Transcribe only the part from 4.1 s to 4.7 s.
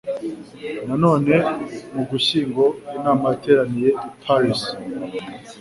Paris